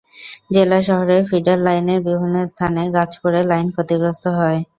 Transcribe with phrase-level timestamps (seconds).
[0.53, 4.59] জেলা শহরের ফিডার লাইনের বিভিন্ন স্থানে গাছ পড়ে লাইন ক্ষতিগ্রস্ত হয়।